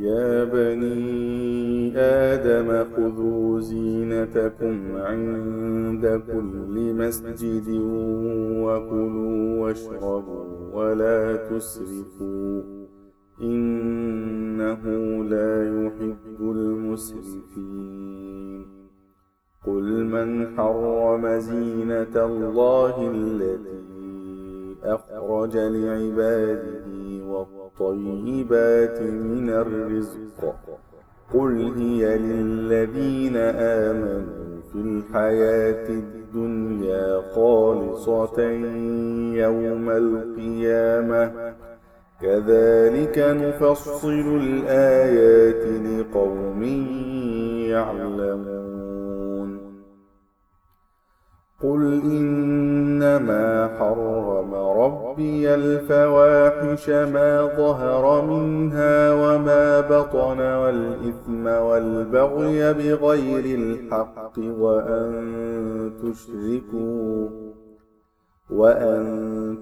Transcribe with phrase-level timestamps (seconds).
[0.00, 7.68] يا بني آدم خذوا زينتكم عند كل مسجد
[8.64, 12.62] وكلوا واشربوا ولا تسرفوا
[13.42, 14.82] إنه
[15.24, 18.12] لا يحب المسرفين.
[19.66, 24.01] قل من حرم زينة الله التي
[24.84, 26.86] أخرج لعباده
[27.26, 30.54] والطيبات من الرزق.
[31.34, 38.40] قل هي للذين آمنوا في الحياة الدنيا خالصة
[39.34, 41.52] يوم القيامة.
[42.20, 46.62] كذلك نفصل الآيات لقوم
[47.68, 49.01] يعلمون.
[51.62, 65.12] قل إنما حرم ربي الفواحش ما ظهر منها وما بطن والإثم والبغي بغير الحق وأن
[66.02, 67.28] تشركوا
[68.50, 69.02] وأن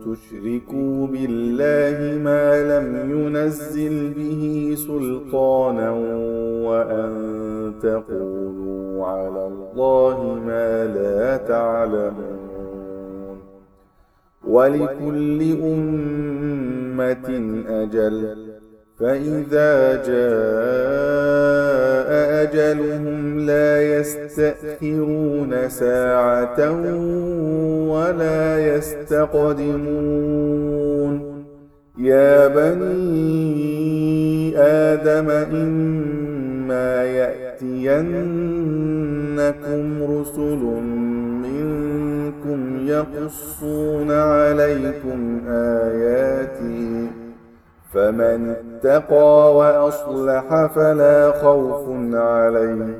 [0.00, 5.90] تشركوا بالله ما لم ينزل به سلطانا
[6.68, 7.37] وأن
[7.82, 12.48] تقولوا على الله ما لا تعلمون.
[14.46, 17.28] ولكل أمة
[17.68, 18.48] أجل
[18.98, 21.28] فإذا جاء
[22.42, 26.60] أجلهم لا يستأخرون ساعة
[27.92, 30.08] ولا يستقدمون.
[31.98, 33.78] يا بني
[34.58, 37.04] آدم إما
[37.62, 38.22] يأتينكم
[40.02, 40.62] رسل
[41.42, 47.10] منكم يقصون عليكم آياتي
[47.92, 52.94] فمن اتقى وأصلح فلا خوف عليهم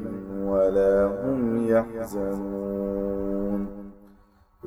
[0.46, 3.66] ولا هم يحزنون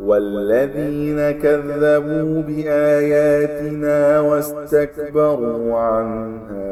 [0.01, 6.70] والذين كذبوا بآياتنا واستكبروا عنها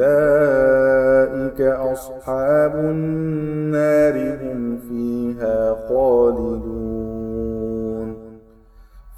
[0.00, 7.50] أولئك أصحاب النار هم فيها خالدون.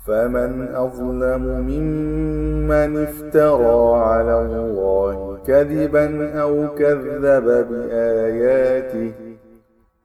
[0.06, 9.12] فمن أظلم ممن افترى على الله كذبا أو كذب بآياته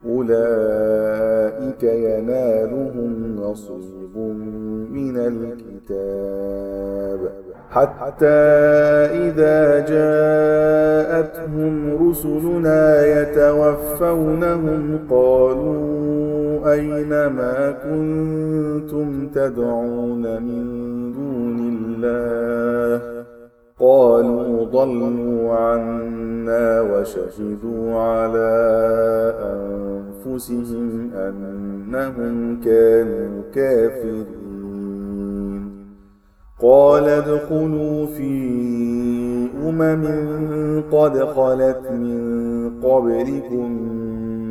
[0.09, 4.17] أولئك ينالهم نصيب
[4.91, 6.67] من الكتاب.
[7.69, 8.25] حتى
[9.27, 11.73] إذا جاءتهم
[12.09, 20.65] رسلنا يتوفونهم قالوا أين ما كنتم تدعون من
[21.13, 23.01] دون الله؟
[23.79, 24.46] قالوا
[24.77, 28.53] ضلوا عنا وشهدوا على
[29.53, 34.37] أنفسهم أنهم كانوا كافرين.
[36.61, 38.33] قال ادخلوا في
[39.69, 40.03] أمم
[40.91, 42.21] قد خلت من
[42.81, 43.71] قبلكم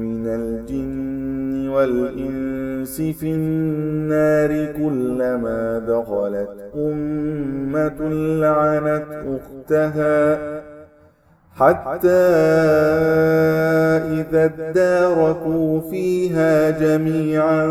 [0.01, 8.09] من الجن والإنس في النار كلما دخلت أمة
[8.41, 10.39] لعنت أختها
[11.57, 12.09] حتى
[14.21, 17.67] إذا اداركوا فيها جميعا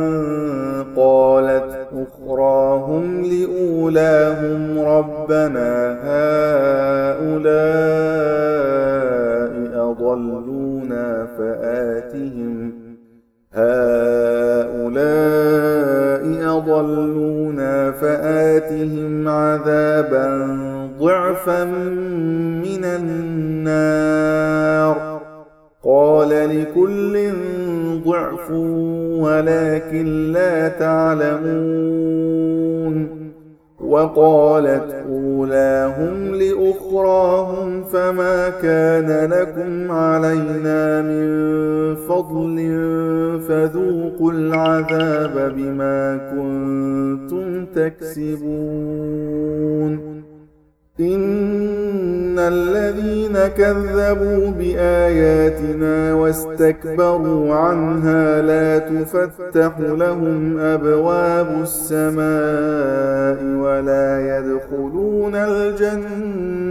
[0.95, 5.97] قالت أخراهم لأولاهم ربنا
[7.15, 7.55] هؤلاء
[9.91, 11.84] أضلونا فآتهم
[16.67, 20.47] أضلونا فآتهم عذابا
[20.99, 21.63] ضعفا
[22.63, 24.35] من النار
[25.83, 27.31] قال لكل
[28.05, 28.51] ضعف
[29.21, 32.05] ولكن لا تعلمون
[33.79, 42.59] وقالت أولاهم لأخراهم فما كان لكم علينا من فضل
[43.47, 49.35] فذوقوا العذاب بما كنتم تكسبون.
[50.99, 66.65] إن الذين كذبوا بآياتنا واستكبروا عنها لا تفتح لهم أبواب السماء ولا يدخلون الجنة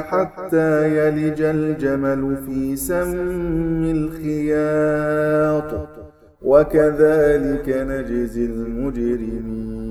[0.00, 3.14] حتى يلج الجمل في سم
[6.42, 9.83] وكذلك نجزي المجرمين.